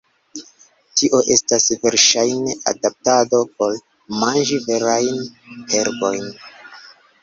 Tio 1.01 1.19
estas 1.35 1.67
verŝajne 1.83 2.57
adaptado 2.73 3.45
por 3.61 3.79
manĝi 4.25 4.63
verajn 4.73 5.25
herbojn. 5.77 6.31